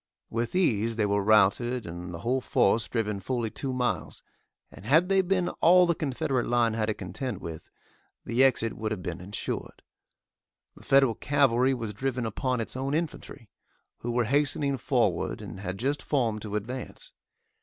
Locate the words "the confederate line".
5.85-6.73